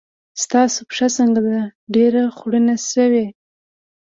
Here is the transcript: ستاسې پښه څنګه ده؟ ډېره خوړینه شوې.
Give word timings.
ستاسې 0.43 0.79
پښه 0.89 1.07
څنګه 1.17 1.39
ده؟ 1.47 1.59
ډېره 1.93 2.21
خوړینه 2.35 2.75
شوې. 2.91 3.25